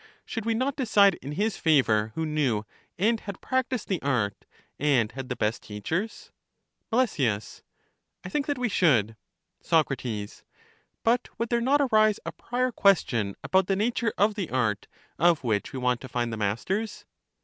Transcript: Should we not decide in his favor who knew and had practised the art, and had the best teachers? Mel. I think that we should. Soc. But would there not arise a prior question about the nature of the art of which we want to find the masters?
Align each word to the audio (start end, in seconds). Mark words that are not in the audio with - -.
Should 0.25 0.45
we 0.47 0.55
not 0.55 0.75
decide 0.75 1.13
in 1.21 1.33
his 1.33 1.57
favor 1.57 2.11
who 2.15 2.25
knew 2.25 2.65
and 2.97 3.19
had 3.19 3.39
practised 3.39 3.87
the 3.87 4.01
art, 4.01 4.45
and 4.79 5.11
had 5.11 5.29
the 5.29 5.35
best 5.35 5.61
teachers? 5.61 6.31
Mel. 6.91 6.99
I 7.01 7.05
think 7.07 8.47
that 8.47 8.57
we 8.57 8.67
should. 8.67 9.15
Soc. 9.61 9.91
But 11.03 11.29
would 11.37 11.49
there 11.49 11.61
not 11.61 11.81
arise 11.81 12.19
a 12.25 12.31
prior 12.31 12.71
question 12.71 13.35
about 13.43 13.67
the 13.67 13.75
nature 13.75 14.11
of 14.17 14.33
the 14.33 14.49
art 14.49 14.87
of 15.19 15.43
which 15.43 15.71
we 15.71 15.77
want 15.77 16.01
to 16.01 16.09
find 16.09 16.33
the 16.33 16.37
masters? 16.37 17.05